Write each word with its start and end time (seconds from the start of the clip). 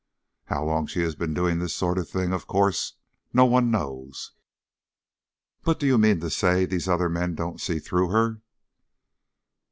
How 0.45 0.63
long 0.65 0.87
she 0.87 1.01
has 1.01 1.13
been 1.15 1.35
doing 1.35 1.59
this 1.59 1.75
sort 1.75 1.99
of 1.99 2.09
thing, 2.09 2.33
of 2.33 2.47
course 2.47 2.93
no 3.33 3.45
one 3.45 3.69
knows." 3.69 4.31
"But 5.61 5.79
do 5.79 5.85
you 5.85 5.99
mean 5.99 6.21
to 6.21 6.31
say 6.31 6.65
these 6.65 6.87
other 6.89 7.07
men 7.07 7.35
don't 7.35 7.61
see 7.61 7.77
through 7.77 8.09
her?" 8.09 8.41